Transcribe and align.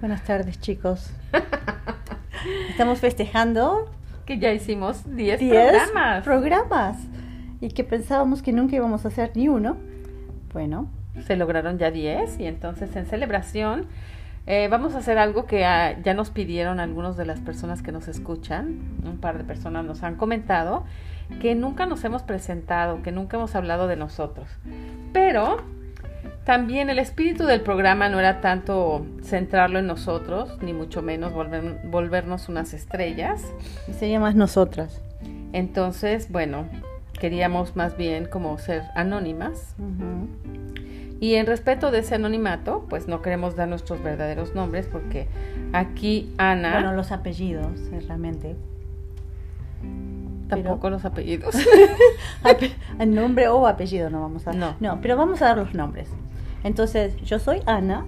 Buenas 0.00 0.22
tardes, 0.22 0.60
chicos. 0.60 1.10
Estamos 2.70 3.00
festejando 3.00 3.90
que 4.26 4.38
ya 4.38 4.52
hicimos 4.52 5.02
10 5.16 5.40
10 5.40 5.50
programas. 5.50 6.24
programas 6.24 6.96
y 7.60 7.70
que 7.70 7.82
pensábamos 7.82 8.40
que 8.40 8.52
nunca 8.52 8.76
íbamos 8.76 9.04
a 9.04 9.08
hacer 9.08 9.32
ni 9.34 9.48
uno. 9.48 9.76
Bueno, 10.52 10.88
Se 11.26 11.34
lograron 11.36 11.78
ya 11.78 11.90
10 11.90 12.38
y 12.38 12.46
entonces 12.46 12.94
en 12.94 13.06
celebración 13.06 13.86
eh, 14.46 14.68
vamos 14.70 14.94
a 14.94 14.98
hacer 14.98 15.18
algo 15.18 15.46
que 15.46 15.64
ah, 15.64 15.98
ya 16.00 16.14
nos 16.14 16.30
pidieron 16.30 16.78
algunos 16.78 17.16
de 17.16 17.26
las 17.26 17.40
personas 17.40 17.82
que 17.82 17.90
nos 17.90 18.06
escuchan. 18.06 18.78
Un 19.04 19.18
par 19.18 19.36
de 19.36 19.42
personas 19.42 19.84
nos 19.84 20.04
han 20.04 20.14
comentado 20.14 20.84
que 21.40 21.56
nunca 21.56 21.86
nos 21.86 22.04
hemos 22.04 22.22
presentado, 22.22 23.02
que 23.02 23.10
nunca 23.10 23.36
hemos 23.36 23.56
hablado 23.56 23.88
de 23.88 23.96
nosotros. 23.96 24.48
Pero 25.12 25.56
también 26.48 26.88
el 26.88 26.98
espíritu 26.98 27.44
del 27.44 27.60
programa 27.60 28.08
no 28.08 28.18
era 28.18 28.40
tanto 28.40 29.04
centrarlo 29.22 29.78
en 29.80 29.86
nosotros, 29.86 30.56
ni 30.62 30.72
mucho 30.72 31.02
menos 31.02 31.34
volver- 31.34 31.78
volvernos 31.90 32.48
unas 32.48 32.72
estrellas. 32.72 33.42
y 33.86 33.92
sería 33.92 34.18
más 34.18 34.34
nosotras. 34.34 35.02
Entonces, 35.52 36.32
bueno, 36.32 36.64
queríamos 37.20 37.76
más 37.76 37.98
bien 37.98 38.24
como 38.24 38.56
ser 38.56 38.82
anónimas. 38.94 39.74
Y 41.20 41.34
en 41.34 41.44
respeto 41.44 41.90
de 41.90 41.98
ese 41.98 42.14
anonimato, 42.14 42.86
pues 42.88 43.08
no 43.08 43.20
queremos 43.20 43.54
dar 43.54 43.68
nuestros 43.68 44.02
verdaderos 44.02 44.54
nombres 44.54 44.86
porque 44.86 45.28
aquí 45.74 46.32
Ana, 46.38 46.72
Bueno, 46.72 46.94
los 46.94 47.12
apellidos, 47.12 47.78
eh, 47.92 48.00
realmente. 48.06 48.56
tampoco 50.48 50.88
los 50.88 51.04
apellidos. 51.04 51.54
Ape- 52.42 52.72
el 52.98 53.14
nombre 53.14 53.48
o 53.48 53.66
apellido 53.66 54.08
no 54.08 54.22
vamos 54.22 54.46
a 54.46 54.52
No. 54.52 54.76
No, 54.80 54.98
pero 55.02 55.14
vamos 55.18 55.42
a 55.42 55.46
dar 55.48 55.58
los 55.58 55.74
nombres. 55.74 56.08
Entonces, 56.64 57.16
yo 57.22 57.38
soy 57.38 57.60
Ana, 57.66 58.04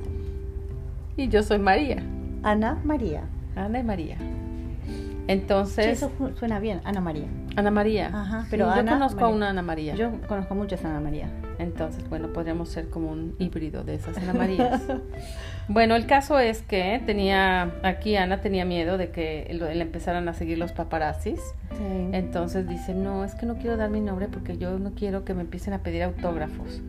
y 1.17 1.29
yo 1.29 1.43
soy 1.43 1.59
María, 1.59 2.03
Ana 2.43 2.79
María. 2.85 3.23
Ana 3.57 3.79
y 3.81 3.83
María. 3.83 4.17
Sí, 4.17 5.25
Entonces, 5.29 5.87
eso 5.87 6.09
fu- 6.11 6.31
suena 6.37 6.59
bien, 6.59 6.81
Ana 6.85 7.01
María. 7.01 7.27
Ana 7.57 7.71
María. 7.71 8.07
Ajá, 8.13 8.43
Sí, 8.43 8.49
pero 8.51 8.67
yo 8.67 8.73
Ana 8.73 8.93
conozco 8.93 9.25
a 9.25 9.29
una 9.29 9.51
Ana 9.51 9.63
María. 9.63 9.95
Yo 9.95 10.11
conozco 10.27 10.55
muchas 10.55 10.85
Ana 10.85 11.01
María. 11.01 11.29
Entonces, 11.59 12.09
bueno, 12.09 12.29
podríamos 12.33 12.69
ser 12.71 12.89
como 12.89 13.11
un 13.11 13.35
híbrido 13.39 13.85
de 13.85 13.95
esas 13.97 14.17
Ana 14.19 14.33
Marías. 14.33 14.81
bueno, 15.69 15.95
el 15.95 16.07
caso 16.07 16.39
es 16.39 16.63
que 16.63 17.01
tenía, 17.07 17.71
aquí 17.83 18.17
Ana 18.17 18.41
tenía 18.41 18.65
miedo 18.65 18.97
de 18.99 19.11
que 19.11 19.47
le 19.53 19.81
empezaran 19.83 20.29
a 20.29 20.33
seguir 20.33 20.59
los 20.59 20.73
paparazzis. 20.73 21.41
Sí. 21.77 22.09
Entonces 22.13 22.67
dice, 22.69 22.95
no, 22.95 23.25
es 23.25 23.35
que 23.35 23.47
no 23.47 23.57
quiero 23.57 23.77
dar 23.77 23.91
mi 23.91 24.01
nombre 24.01 24.27
porque 24.29 24.57
yo 24.59 24.79
no 24.79 24.93
quiero 24.93 25.25
que 25.25 25.35
me 25.35 25.43
empiecen 25.43 25.75
a 25.75 25.79
pedir 25.81 26.03
autógrafos. 26.03 26.81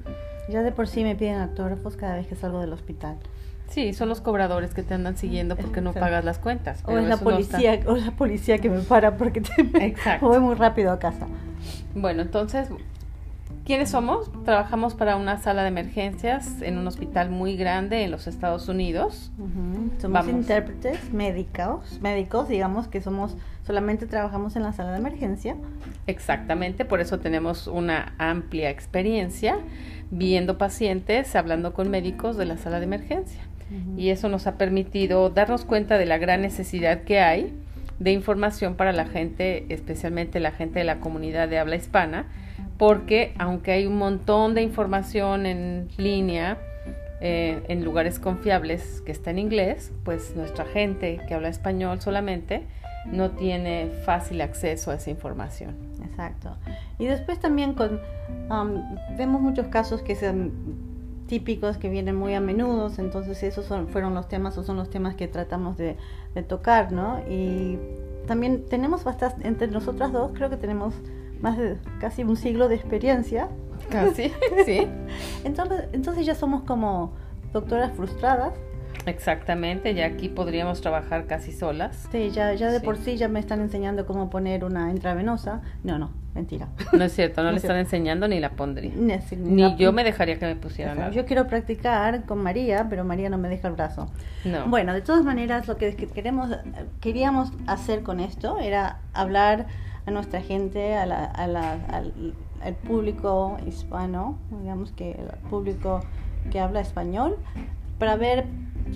Ya 0.49 0.63
de 0.63 0.71
por 0.71 0.87
sí 0.87 1.03
me 1.03 1.15
piden 1.15 1.39
autógrafos 1.39 1.95
cada 1.97 2.15
vez 2.15 2.27
que 2.27 2.35
salgo 2.35 2.59
del 2.59 2.73
hospital. 2.73 3.17
Sí, 3.69 3.93
son 3.93 4.09
los 4.09 4.19
cobradores 4.19 4.73
que 4.73 4.83
te 4.83 4.93
andan 4.93 5.15
siguiendo 5.15 5.55
porque 5.55 5.79
no 5.79 5.93
pagas 5.93 6.25
las 6.25 6.39
cuentas. 6.39 6.83
O 6.85 6.97
es 6.97 7.05
la 7.07 7.15
eso 7.15 7.23
no 7.29 7.37
está- 7.39 7.57
policía, 7.57 7.79
o 7.87 7.95
la 7.95 8.11
policía 8.11 8.57
que 8.57 8.69
me 8.69 8.79
para 8.81 9.15
porque 9.17 9.39
te 9.41 9.61
Exacto. 9.85 10.27
voy 10.27 10.39
muy 10.39 10.55
rápido 10.55 10.91
a 10.91 10.99
casa. 10.99 11.27
Bueno, 11.95 12.21
entonces, 12.21 12.67
¿quiénes 13.71 13.91
somos? 13.91 14.29
Trabajamos 14.43 14.95
para 14.95 15.15
una 15.15 15.37
sala 15.37 15.61
de 15.61 15.69
emergencias 15.69 16.61
en 16.61 16.77
un 16.77 16.87
hospital 16.87 17.29
muy 17.29 17.55
grande 17.55 18.03
en 18.03 18.11
los 18.11 18.27
Estados 18.27 18.67
Unidos. 18.67 19.31
Somos 20.01 20.11
Vamos. 20.11 20.27
intérpretes 20.27 21.13
médicos, 21.13 22.01
médicos, 22.01 22.49
digamos 22.49 22.89
que 22.89 22.99
somos 22.99 23.37
solamente 23.65 24.07
trabajamos 24.07 24.57
en 24.57 24.63
la 24.63 24.73
sala 24.73 24.91
de 24.91 24.97
emergencia. 24.97 25.55
Exactamente, 26.05 26.83
por 26.83 26.99
eso 26.99 27.19
tenemos 27.19 27.67
una 27.67 28.13
amplia 28.17 28.69
experiencia 28.69 29.57
viendo 30.09 30.57
pacientes, 30.57 31.33
hablando 31.37 31.73
con 31.73 31.89
médicos 31.89 32.35
de 32.35 32.47
la 32.47 32.57
sala 32.57 32.79
de 32.79 32.83
emergencia. 32.87 33.41
Y 33.95 34.09
eso 34.09 34.27
nos 34.27 34.47
ha 34.47 34.57
permitido 34.57 35.29
darnos 35.29 35.63
cuenta 35.63 35.97
de 35.97 36.05
la 36.05 36.17
gran 36.17 36.41
necesidad 36.41 37.03
que 37.03 37.21
hay 37.21 37.53
de 37.99 38.11
información 38.11 38.75
para 38.75 38.91
la 38.91 39.05
gente, 39.05 39.65
especialmente 39.69 40.41
la 40.41 40.51
gente 40.51 40.79
de 40.79 40.85
la 40.85 40.99
comunidad 40.99 41.47
de 41.47 41.57
habla 41.57 41.77
hispana, 41.77 42.25
porque 42.81 43.35
aunque 43.37 43.73
hay 43.73 43.85
un 43.85 43.99
montón 43.99 44.55
de 44.55 44.63
información 44.63 45.45
en 45.45 45.87
línea, 45.97 46.57
eh, 47.19 47.61
en 47.67 47.85
lugares 47.85 48.17
confiables 48.17 49.01
que 49.01 49.11
está 49.11 49.29
en 49.29 49.37
inglés, 49.37 49.91
pues 50.03 50.35
nuestra 50.35 50.65
gente 50.65 51.21
que 51.27 51.35
habla 51.35 51.49
español 51.49 52.01
solamente 52.01 52.65
no 53.05 53.29
tiene 53.29 53.91
fácil 54.03 54.41
acceso 54.41 54.89
a 54.89 54.95
esa 54.95 55.11
información. 55.11 55.75
Exacto. 56.03 56.57
Y 56.97 57.05
después 57.05 57.39
también 57.39 57.75
con 57.75 58.01
am, 58.49 58.97
vemos 59.15 59.41
muchos 59.41 59.67
casos 59.67 60.01
que 60.01 60.15
son 60.15 60.51
típicos 61.27 61.77
que 61.77 61.87
vienen 61.87 62.15
muy 62.15 62.33
a 62.33 62.41
menudo, 62.41 62.91
entonces 62.97 63.43
esos 63.43 63.63
son, 63.67 63.89
fueron 63.89 64.15
los 64.15 64.27
temas 64.27 64.57
o 64.57 64.63
son 64.63 64.77
los 64.77 64.89
temas 64.89 65.13
que 65.13 65.27
tratamos 65.27 65.77
de, 65.77 65.97
de 66.33 66.41
tocar, 66.41 66.91
¿no? 66.91 67.19
Y 67.29 67.77
también 68.25 68.65
tenemos 68.65 69.03
bastante, 69.03 69.47
entre 69.47 69.67
nosotras 69.67 70.11
dos 70.11 70.31
creo 70.33 70.49
que 70.49 70.57
tenemos 70.57 70.95
más 71.41 71.57
de 71.57 71.77
casi 71.99 72.23
un 72.23 72.35
siglo 72.37 72.67
de 72.67 72.75
experiencia, 72.75 73.49
Casi, 73.89 74.31
sí. 74.65 74.87
entonces, 75.43 75.85
entonces 75.91 76.25
ya 76.25 76.35
somos 76.35 76.63
como 76.63 77.13
doctoras 77.53 77.91
frustradas, 77.93 78.53
Exactamente, 79.07 79.93
ya 79.95 80.05
aquí 80.05 80.29
podríamos 80.29 80.81
trabajar 80.81 81.25
casi 81.25 81.51
solas. 81.51 82.07
sí, 82.11 82.29
ya, 82.29 82.53
ya 82.53 82.71
de 82.71 82.79
Sí. 82.79 82.85
por 82.85 82.97
sí 82.97 83.17
ya 83.17 83.27
me 83.27 83.39
están 83.39 83.59
enseñando 83.61 84.05
cómo 84.05 84.29
poner 84.29 84.63
una 84.63 84.91
intravenosa, 84.91 85.61
no, 85.83 85.97
no, 85.97 86.11
mentira. 86.35 86.67
No 86.93 87.03
es 87.03 87.11
cierto, 87.13 87.41
no, 87.41 87.45
No 87.47 87.51
le 87.53 87.57
es 87.57 87.63
están 87.63 87.75
cierto. 87.77 87.87
enseñando 87.95 88.27
ni 88.27 88.39
la 88.39 88.51
pondría. 88.51 88.91
Ni, 88.95 89.13
Ni 89.37 89.61
la- 89.63 89.75
yo 89.75 89.91
me 89.91 90.03
dejaría 90.03 90.37
que 90.37 90.45
me 90.45 90.55
pusieran 90.55 90.99
nada. 90.99 91.11
Yo 91.11 91.25
quiero 91.25 91.47
practicar 91.47 92.25
con 92.25 92.43
María, 92.43 92.85
pero 92.89 93.03
María 93.03 93.29
no 93.29 93.37
me 93.39 93.49
deja 93.49 93.67
el 93.69 93.73
brazo. 93.73 94.11
No. 94.45 94.67
Bueno, 94.67 94.93
de 94.93 95.01
todas 95.01 95.23
maneras, 95.23 95.67
lo 95.67 95.77
que 95.77 95.95
que 95.95 96.05
queremos, 96.07 96.49
queríamos 96.99 97.51
hacer 97.67 98.03
con 98.03 98.19
esto 98.19 98.59
era 98.59 98.99
hablar 99.13 99.65
a 100.05 100.11
nuestra 100.11 100.41
gente, 100.41 100.95
a 100.95 101.05
la- 101.05 101.25
a 101.25 101.47
la- 101.47 101.73
al, 101.89 102.33
al 102.63 102.75
público 102.75 103.57
hispano, 103.67 104.37
digamos 104.61 104.91
que 104.91 105.11
el 105.11 105.27
público 105.49 106.01
que 106.51 106.59
habla 106.59 106.81
español, 106.81 107.37
para 107.99 108.15
ver 108.15 108.45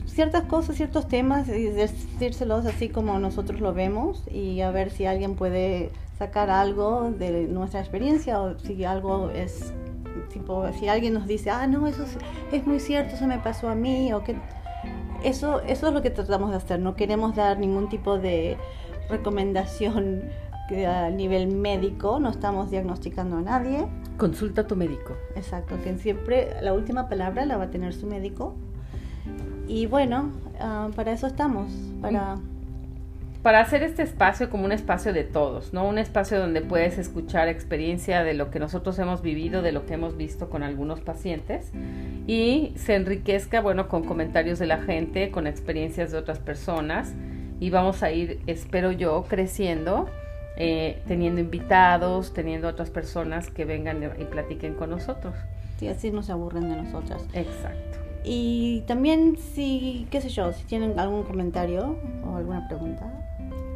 ciertas 0.08 0.44
cosas, 0.46 0.76
ciertos 0.78 1.08
temas 1.08 1.48
y 1.48 1.66
decírselos 1.70 2.66
así 2.66 2.90
como 2.90 3.20
nosotros 3.20 3.62
lo 3.62 3.74
vemos 3.74 4.24
y 4.32 4.62
a 4.62 4.72
ver 4.72 4.90
si 4.90 5.06
alguien 5.06 5.36
puede 5.36 5.92
sacar 6.18 6.50
algo 6.50 7.12
de 7.12 7.48
nuestra 7.48 7.80
experiencia 7.82 8.42
o 8.42 8.58
si 8.60 8.84
algo 8.84 9.30
es 9.30 9.74
tipo 10.34 10.66
si 10.80 10.88
alguien 10.88 11.14
nos 11.14 11.28
dice 11.28 11.50
ah 11.50 11.68
no 11.68 11.88
eso 11.88 12.04
es, 12.04 12.18
es 12.52 12.66
muy 12.66 12.80
cierto 12.80 13.16
eso 13.16 13.28
me 13.28 13.38
pasó 13.38 13.70
a 13.70 13.76
mí 13.76 14.12
o 14.14 14.24
que 14.24 14.36
eso 15.24 15.62
eso 15.62 15.88
es 15.88 15.94
lo 15.94 16.02
que 16.02 16.10
tratamos 16.10 16.52
de 16.52 16.58
hacer 16.58 16.80
no 16.80 16.96
queremos 16.96 17.36
dar 17.36 17.60
ningún 17.60 17.90
tipo 17.90 18.18
de 18.18 18.58
recomendación 19.10 20.24
que 20.68 20.88
a 20.88 21.10
nivel 21.10 21.48
médico 21.48 22.20
no 22.20 22.30
estamos 22.30 22.72
diagnosticando 22.72 23.38
a 23.38 23.42
nadie 23.42 23.86
Consulta 24.18 24.62
a 24.62 24.68
tu 24.68 24.78
médico. 24.78 25.18
Exacto, 25.36 25.76
que 25.84 25.98
siempre 25.98 26.50
la 26.62 26.74
última 26.74 27.10
palabra 27.10 27.46
la 27.46 27.58
va 27.58 27.66
a 27.66 27.70
tener 27.70 27.94
su 27.94 28.08
médico. 28.08 28.56
Y 29.68 29.88
bueno, 29.88 30.32
ah, 30.60 30.90
para 30.96 31.12
eso 31.12 31.28
estamos, 31.28 31.70
para... 32.02 32.38
Para 33.42 33.60
hacer 33.60 33.84
este 33.84 34.02
espacio 34.02 34.50
como 34.50 34.66
un 34.66 34.72
espacio 34.72 35.14
de 35.14 35.24
todos, 35.24 35.72
¿no? 35.72 35.88
Un 35.88 36.00
espacio 36.00 36.40
donde 36.40 36.62
puedes 36.62 36.98
escuchar 36.98 37.48
experiencia 37.48 38.24
de 38.24 38.34
lo 38.34 38.50
que 38.50 38.60
nosotros 38.60 38.98
hemos 38.98 39.22
vivido, 39.22 39.62
de 39.62 39.72
lo 39.72 39.86
que 39.86 39.94
hemos 39.94 40.18
visto 40.18 40.50
con 40.50 40.64
algunos 40.64 41.02
pacientes 41.02 41.72
y 42.26 42.74
se 42.76 42.96
enriquezca, 42.96 43.62
bueno, 43.62 43.88
con 43.88 44.04
comentarios 44.04 44.58
de 44.58 44.66
la 44.66 44.80
gente, 44.80 45.30
con 45.30 45.46
experiencias 45.46 46.12
de 46.12 46.18
otras 46.18 46.40
personas 46.40 47.14
y 47.60 47.70
vamos 47.70 48.02
a 48.02 48.12
ir, 48.12 48.42
espero 48.48 48.92
yo, 48.92 49.26
creciendo, 49.30 50.10
eh, 50.58 51.02
teniendo 51.08 51.42
invitados, 51.42 52.34
teniendo 52.34 52.68
otras 52.68 52.90
personas 52.90 53.50
que 53.50 53.66
vengan 53.66 54.04
y 54.18 54.26
platiquen 54.26 54.76
con 54.76 54.90
nosotros. 54.90 55.36
Sí, 55.78 55.88
así 55.88 56.12
no 56.12 56.24
se 56.24 56.32
aburren 56.32 56.70
de 56.70 56.78
nosotras. 56.78 57.26
Exacto. 57.34 58.00
Y 58.24 58.84
también 58.88 59.38
si, 59.38 60.08
qué 60.10 60.22
sé 60.22 60.30
yo, 60.30 60.52
si 60.52 60.64
tienen 60.64 61.00
algún 61.00 61.24
comentario 61.24 61.98
o 62.24 62.38
alguna 62.38 62.68
pregunta. 62.68 63.06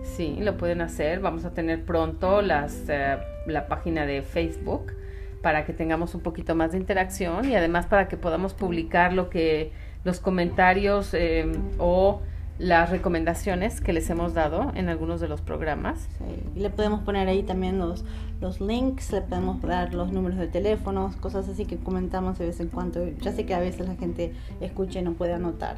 Sí, 0.04 0.38
lo 0.40 0.58
pueden 0.58 0.82
hacer. 0.82 1.20
Vamos 1.20 1.46
a 1.46 1.52
tener 1.52 1.86
pronto 1.86 2.42
las, 2.42 2.86
eh, 2.88 3.18
la 3.46 3.68
página 3.68 4.06
de 4.06 4.22
Facebook 4.22 4.94
para 5.42 5.66
que 5.66 5.74
tengamos 5.74 6.16
un 6.16 6.22
poquito 6.22 6.56
más 6.56 6.72
de 6.72 6.78
interacción 6.78 7.50
y 7.50 7.56
además 7.56 7.86
para 7.86 8.08
que 8.08 8.18
podamos 8.18 8.54
publicar 8.54 9.14
lo 9.14 9.30
que 9.30 9.72
los 10.04 10.20
comentarios 10.20 11.14
eh, 11.14 11.52
o 11.78 12.22
las 12.60 12.90
recomendaciones 12.90 13.80
que 13.80 13.94
les 13.94 14.10
hemos 14.10 14.34
dado 14.34 14.72
en 14.76 14.90
algunos 14.90 15.22
de 15.22 15.30
los 15.30 15.42
programas. 15.42 16.08
Sí, 16.18 16.44
Y 16.56 16.60
le 16.60 16.70
podemos 16.70 17.02
poner 17.02 17.28
ahí 17.30 17.42
también 17.42 17.80
los, 17.80 18.04
los 18.42 18.60
links, 18.60 19.12
le 19.14 19.22
podemos 19.22 19.62
dar 19.62 19.94
los 19.94 20.12
números 20.12 20.38
de 20.38 20.48
teléfonos, 20.48 21.16
cosas 21.16 21.48
así 21.48 21.66
que 21.66 21.78
comentamos 21.78 22.38
de 22.38 22.48
vez 22.48 22.60
en 22.60 22.68
cuando. 22.68 23.08
Ya 23.22 23.32
sé 23.32 23.46
que 23.46 23.56
a 23.56 23.60
veces 23.60 23.88
la 23.88 23.96
gente 23.96 24.34
escucha 24.60 25.00
y 25.00 25.04
no 25.04 25.14
puede 25.14 25.34
anotar. 25.34 25.78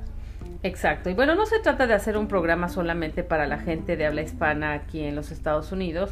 Exacto. 0.63 1.09
Y 1.09 1.13
bueno, 1.13 1.35
no 1.35 1.45
se 1.45 1.59
trata 1.59 1.85
de 1.87 1.93
hacer 1.93 2.17
un 2.17 2.27
programa 2.27 2.67
solamente 2.67 3.23
para 3.23 3.45
la 3.45 3.59
gente 3.59 3.95
de 3.95 4.05
habla 4.05 4.23
hispana 4.23 4.73
aquí 4.73 5.03
en 5.03 5.15
los 5.15 5.31
Estados 5.31 5.71
Unidos, 5.71 6.11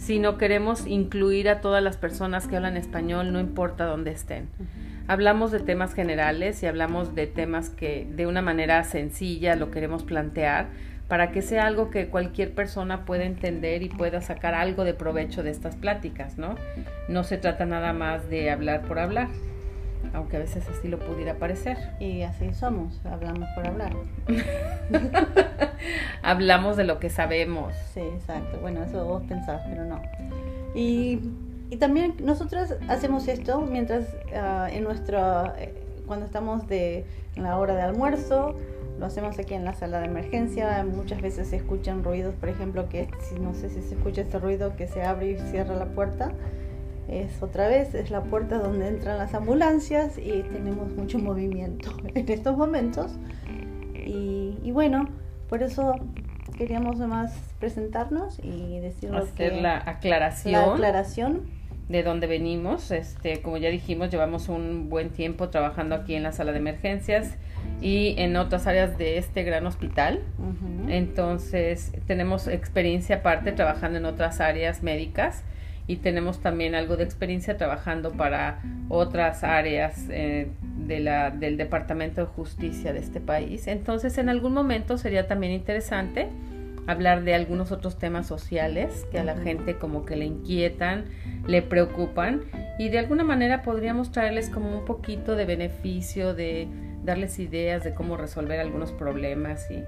sino 0.00 0.38
queremos 0.38 0.86
incluir 0.86 1.50
a 1.50 1.60
todas 1.60 1.82
las 1.82 1.98
personas 1.98 2.48
que 2.48 2.56
hablan 2.56 2.78
español, 2.78 3.32
no 3.32 3.38
importa 3.38 3.84
dónde 3.84 4.12
estén. 4.12 4.48
Hablamos 5.06 5.50
de 5.50 5.60
temas 5.60 5.92
generales 5.92 6.62
y 6.62 6.66
hablamos 6.66 7.14
de 7.14 7.26
temas 7.26 7.68
que 7.68 8.08
de 8.16 8.26
una 8.26 8.40
manera 8.40 8.82
sencilla 8.84 9.56
lo 9.56 9.70
queremos 9.70 10.02
plantear 10.02 10.68
para 11.06 11.32
que 11.32 11.42
sea 11.42 11.66
algo 11.66 11.90
que 11.90 12.06
cualquier 12.06 12.54
persona 12.54 13.04
pueda 13.04 13.24
entender 13.24 13.82
y 13.82 13.90
pueda 13.90 14.22
sacar 14.22 14.54
algo 14.54 14.84
de 14.84 14.94
provecho 14.94 15.42
de 15.42 15.50
estas 15.50 15.76
pláticas, 15.76 16.38
¿no? 16.38 16.54
No 17.08 17.22
se 17.22 17.36
trata 17.36 17.66
nada 17.66 17.92
más 17.92 18.30
de 18.30 18.50
hablar 18.50 18.82
por 18.82 19.00
hablar, 19.00 19.28
aunque 20.12 20.36
a 20.36 20.40
veces 20.40 20.66
así 20.68 20.88
lo 20.88 20.98
pudiera 20.98 21.34
parecer. 21.34 21.76
Y 22.00 22.22
así 22.22 22.52
somos, 22.54 23.00
hablamos 23.04 23.48
por 23.54 23.66
hablar. 23.66 23.92
hablamos 26.22 26.76
de 26.76 26.84
lo 26.84 26.98
que 26.98 27.10
sabemos. 27.10 27.74
Sí, 27.94 28.00
exacto. 28.00 28.58
Bueno, 28.60 28.82
eso 28.84 29.04
vos 29.04 29.22
pensás, 29.28 29.62
pero 29.68 29.84
no. 29.84 30.00
Y 30.74 31.20
y 31.70 31.76
también 31.76 32.16
nosotros 32.20 32.74
hacemos 32.88 33.28
esto 33.28 33.60
mientras 33.60 34.04
uh, 34.32 34.66
en 34.70 34.82
nuestro, 34.82 35.46
eh, 35.56 35.72
cuando 36.04 36.26
estamos 36.26 36.66
de, 36.66 37.04
en 37.36 37.44
la 37.44 37.56
hora 37.58 37.76
de 37.76 37.82
almuerzo, 37.82 38.56
lo 38.98 39.06
hacemos 39.06 39.38
aquí 39.38 39.54
en 39.54 39.64
la 39.64 39.72
sala 39.72 40.00
de 40.00 40.06
emergencia, 40.06 40.84
muchas 40.84 41.22
veces 41.22 41.48
se 41.48 41.56
escuchan 41.56 42.02
ruidos, 42.02 42.34
por 42.34 42.48
ejemplo, 42.48 42.88
que 42.88 43.08
no 43.40 43.54
sé 43.54 43.70
si 43.70 43.80
se 43.82 43.94
escucha 43.94 44.22
este 44.22 44.40
ruido 44.40 44.74
que 44.76 44.88
se 44.88 45.04
abre 45.04 45.30
y 45.30 45.38
cierra 45.50 45.76
la 45.76 45.86
puerta, 45.86 46.32
es 47.10 47.42
otra 47.42 47.68
vez, 47.68 47.94
es 47.94 48.10
la 48.10 48.22
puerta 48.22 48.58
donde 48.58 48.88
entran 48.88 49.18
las 49.18 49.34
ambulancias 49.34 50.16
y 50.16 50.42
tenemos 50.42 50.92
mucho 50.94 51.18
movimiento 51.18 51.90
en 52.14 52.28
estos 52.28 52.56
momentos. 52.56 53.12
Y, 53.94 54.58
y 54.62 54.70
bueno, 54.70 55.08
por 55.48 55.62
eso 55.62 55.94
queríamos 56.56 56.98
más 56.98 57.32
presentarnos 57.58 58.38
y 58.42 58.78
decir 58.80 59.14
hacer 59.14 59.52
que, 59.52 59.60
la 59.60 59.78
aclaración. 59.78 60.52
La 60.52 60.72
aclaración 60.74 61.60
de 61.90 62.04
dónde 62.04 62.26
venimos. 62.28 62.90
Este, 62.92 63.42
como 63.42 63.56
ya 63.56 63.68
dijimos, 63.68 64.10
llevamos 64.10 64.48
un 64.48 64.88
buen 64.88 65.10
tiempo 65.10 65.48
trabajando 65.48 65.96
aquí 65.96 66.14
en 66.14 66.22
la 66.22 66.32
sala 66.32 66.52
de 66.52 66.58
emergencias 66.58 67.36
y 67.80 68.14
en 68.18 68.36
otras 68.36 68.66
áreas 68.66 68.96
de 68.96 69.18
este 69.18 69.42
gran 69.42 69.66
hospital. 69.66 70.20
Entonces, 70.88 71.92
tenemos 72.06 72.46
experiencia 72.46 73.16
aparte 73.16 73.52
trabajando 73.52 73.98
en 73.98 74.04
otras 74.04 74.40
áreas 74.40 74.82
médicas 74.82 75.42
y 75.90 75.96
tenemos 75.96 76.38
también 76.38 76.76
algo 76.76 76.96
de 76.96 77.02
experiencia 77.02 77.56
trabajando 77.56 78.12
para 78.12 78.62
otras 78.88 79.42
áreas 79.42 80.06
eh, 80.08 80.46
de 80.86 81.00
la, 81.00 81.32
del 81.32 81.56
Departamento 81.56 82.20
de 82.20 82.28
Justicia 82.28 82.92
de 82.92 83.00
este 83.00 83.20
país. 83.20 83.66
Entonces, 83.66 84.16
en 84.16 84.28
algún 84.28 84.52
momento 84.52 84.98
sería 84.98 85.26
también 85.26 85.52
interesante 85.52 86.28
hablar 86.86 87.24
de 87.24 87.34
algunos 87.34 87.72
otros 87.72 87.98
temas 87.98 88.28
sociales 88.28 89.04
que 89.10 89.18
a 89.18 89.24
la 89.24 89.36
gente 89.36 89.78
como 89.78 90.04
que 90.04 90.14
le 90.14 90.26
inquietan, 90.26 91.06
le 91.48 91.60
preocupan 91.60 92.42
y 92.78 92.88
de 92.88 93.00
alguna 93.00 93.24
manera 93.24 93.62
podríamos 93.62 94.12
traerles 94.12 94.48
como 94.48 94.78
un 94.78 94.84
poquito 94.84 95.34
de 95.34 95.44
beneficio, 95.44 96.34
de 96.34 96.68
darles 97.02 97.40
ideas 97.40 97.82
de 97.82 97.94
cómo 97.94 98.16
resolver 98.16 98.60
algunos 98.60 98.92
problemas 98.92 99.68
y 99.72 99.82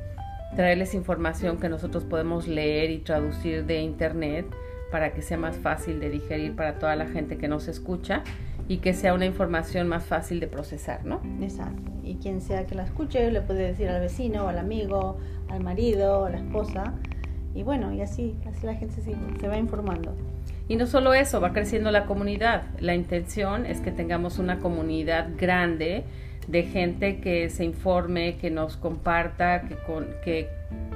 traerles 0.57 0.95
información 0.95 1.61
que 1.61 1.69
nosotros 1.69 2.03
podemos 2.03 2.49
leer 2.49 2.91
y 2.91 2.99
traducir 2.99 3.67
de 3.67 3.83
internet 3.83 4.47
para 4.93 5.12
que 5.15 5.23
sea 5.23 5.39
más 5.39 5.56
fácil 5.56 5.99
de 5.99 6.11
digerir 6.11 6.55
para 6.55 6.79
toda 6.79 6.94
la 6.94 7.06
gente 7.06 7.39
que 7.39 7.49
nos 7.49 7.67
escucha 7.67 8.23
y 8.69 8.77
que 8.77 8.93
sea 8.93 9.15
una 9.15 9.25
información 9.25 9.89
más 9.89 10.05
fácil 10.05 10.39
de 10.39 10.47
procesar, 10.47 11.05
¿no? 11.05 11.21
Exacto. 11.41 11.91
Y 12.05 12.17
quien 12.17 12.41
sea 12.41 12.67
que 12.67 12.75
la 12.75 12.85
escuche 12.85 13.31
le 13.33 13.41
puede 13.41 13.67
decir 13.67 13.89
al 13.89 14.00
vecino, 14.00 14.47
al 14.49 14.59
amigo, 14.59 15.19
al 15.49 15.65
marido, 15.65 16.27
a 16.27 16.31
la 16.31 16.37
esposa. 16.37 16.94
Y 17.55 17.62
bueno, 17.62 17.93
y 17.93 18.03
así, 18.03 18.37
así 18.47 18.67
la 18.67 18.75
gente 18.75 19.00
se, 19.00 19.15
se 19.41 19.49
va 19.49 19.56
informando. 19.56 20.15
Y 20.69 20.77
no 20.77 20.87
solo 20.87 21.15
eso, 21.15 21.41
va 21.41 21.53
creciendo 21.53 21.91
la 21.91 22.05
comunidad. 22.05 22.62
La 22.79 22.94
intención 22.94 23.67
es 23.67 23.81
que 23.81 23.91
tengamos 23.91 24.39
una 24.39 24.59
comunidad 24.61 25.29
grande 25.39 26.05
de 26.49 26.62
gente 26.65 27.21
que 27.21 27.49
se 27.49 27.65
informe, 27.65 28.37
que 28.37 28.50
nos 28.50 28.77
comparta, 28.77 29.62
que, 29.62 29.77
con, 29.77 30.06
que 30.25 30.49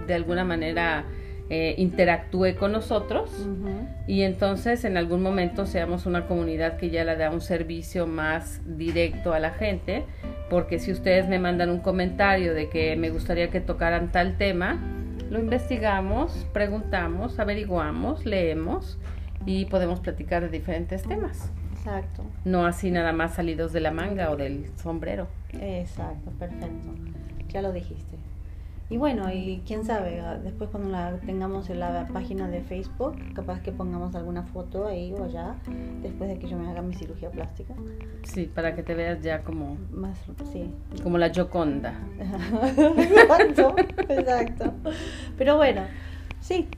de 0.07 0.15
alguna 0.15 0.45
manera 0.45 1.05
eh, 1.49 1.75
interactúe 1.79 2.57
con 2.59 2.73
nosotros 2.73 3.31
y 4.09 4.23
entonces 4.23 4.85
en 4.85 4.97
algún 4.97 5.23
momento 5.23 5.65
seamos 5.65 6.05
una 6.05 6.27
comunidad 6.27 6.77
que 6.77 6.91
ya 6.91 7.05
le 7.05 7.17
da 7.17 7.31
un 7.31 7.41
servicio 7.41 8.07
más 8.07 8.61
directo 8.65 9.33
a 9.33 9.39
la 9.39 9.51
gente, 9.51 10.05
porque 10.51 10.79
si 10.79 10.91
ustedes 10.91 11.29
me 11.29 11.39
mandan 11.39 11.71
un 11.71 11.79
comentario 11.79 12.53
de 12.53 12.69
que 12.69 12.97
me 12.97 13.11
gustaría 13.11 13.51
que 13.51 13.61
tocaran 13.61 14.11
tal 14.11 14.37
tema, 14.37 14.81
lo 15.31 15.39
investigamos, 15.39 16.47
preguntamos, 16.53 17.39
averiguamos, 17.39 18.27
leemos 18.27 18.99
y 19.45 19.67
podemos 19.67 20.01
platicar 20.01 20.43
de 20.43 20.49
diferentes 20.49 21.03
temas. 21.05 21.53
Exacto. 21.77 22.25
No 22.45 22.67
así 22.67 22.91
nada 22.91 23.13
más 23.13 23.35
salidos 23.35 23.73
de 23.73 23.81
la 23.81 23.93
manga 23.93 24.31
o 24.31 24.37
del 24.37 24.67
sombrero. 24.77 25.29
Exacto, 25.53 26.33
perfecto. 26.33 26.89
Ya 27.49 27.63
lo 27.63 27.73
dijiste. 27.73 28.17
Y 28.89 28.99
bueno, 28.99 29.33
y 29.33 29.63
quién 29.67 29.85
sabe, 29.85 30.21
ah, 30.21 30.39
después 30.39 30.71
cuando 30.71 30.91
la 30.91 31.17
tengamos 31.19 31.69
en 31.71 31.81
la 31.81 32.07
página 32.13 32.49
de 32.49 32.61
Facebook, 32.61 33.17
capaz 33.35 33.61
que 33.61 33.73
pongamos 33.73 34.15
alguna 34.15 34.45
foto 34.45 34.87
ahí 34.87 35.13
o 35.13 35.25
allá, 35.25 35.57
después 36.03 36.31
de 36.31 36.39
que 36.39 36.47
yo 36.47 36.57
me 36.57 36.71
haga 36.71 36.83
mi 36.83 36.95
cirugía 36.95 37.31
plástica. 37.31 37.75
Sí, 38.23 38.49
para 38.53 38.77
que 38.77 38.85
te 38.85 38.95
veas 38.95 39.21
ya 39.23 39.43
como... 39.43 39.77
Más, 39.91 40.17
sí. 40.53 40.71
Como 41.03 41.19
la 41.19 41.33
Joconda. 41.35 41.99
exacto, 42.97 43.75
exacto. 44.09 44.73
Pero 45.37 45.57
bueno, 45.57 45.83
sí. 46.39 46.69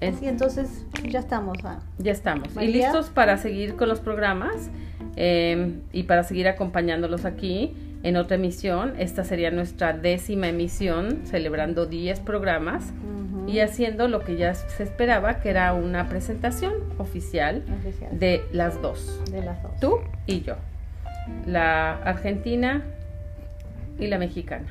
Es, 0.00 0.18
sí, 0.20 0.28
entonces 0.28 0.86
ya 1.08 1.18
estamos. 1.18 1.58
Ah. 1.64 1.80
Ya 1.98 2.12
estamos. 2.12 2.48
Y 2.60 2.68
listos 2.68 3.10
para 3.10 3.38
seguir 3.38 3.74
con 3.74 3.88
los 3.88 3.98
programas 3.98 4.70
eh, 5.16 5.80
y 5.92 6.04
para 6.04 6.22
seguir 6.22 6.46
acompañándolos 6.46 7.24
aquí 7.24 7.74
en 8.06 8.16
otra 8.16 8.36
emisión. 8.36 8.94
Esta 8.98 9.24
sería 9.24 9.50
nuestra 9.50 9.92
décima 9.92 10.48
emisión, 10.48 11.22
celebrando 11.24 11.86
10 11.86 12.20
programas 12.20 12.92
y 13.48 13.58
haciendo 13.58 14.06
lo 14.06 14.20
que 14.20 14.36
ya 14.36 14.54
se 14.54 14.84
esperaba, 14.84 15.40
que 15.40 15.50
era 15.50 15.74
una 15.74 16.08
presentación 16.08 16.72
oficial, 16.98 17.64
De, 18.12 18.44
las 18.52 18.80
dos. 18.80 19.20
de 19.32 19.42
las 19.42 19.60
dos. 19.60 19.72
Tú 19.80 19.98
y 20.26 20.42
yo. 20.42 20.54
La 21.46 21.94
argentina 22.04 22.84
y 23.98 24.06
la 24.06 24.18
mexicana. 24.18 24.66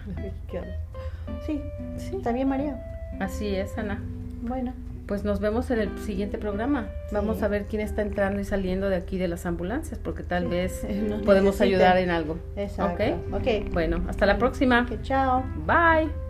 Sí, 1.45 1.61
sí. 1.97 2.15
¿Está 2.15 2.31
bien, 2.31 2.47
María? 2.47 2.81
Así 3.19 3.53
es, 3.53 3.77
Ana. 3.77 4.01
Bueno 4.41 4.73
pues 5.07 5.23
nos 5.23 5.39
vemos 5.39 5.69
en 5.71 5.79
el 5.79 5.99
siguiente 5.99 6.37
programa. 6.37 6.89
Vamos 7.11 7.43
a 7.43 7.47
ver 7.47 7.65
quién 7.65 7.81
está 7.81 8.01
entrando 8.01 8.41
y 8.41 8.45
saliendo 8.45 8.89
de 8.89 8.95
aquí 8.95 9.17
de 9.17 9.27
las 9.27 9.45
ambulancias, 9.45 9.99
porque 9.99 10.23
tal 10.23 10.47
vez 10.47 10.85
podemos 11.25 11.61
ayudar 11.61 11.97
en 11.97 12.09
algo. 12.09 12.39
Exacto. 12.55 12.93
¿Okay? 12.93 13.63
ok. 13.63 13.73
Bueno, 13.73 14.03
hasta 14.07 14.25
la 14.25 14.37
próxima. 14.37 14.85
chao. 15.03 15.43
Bye. 15.65 16.24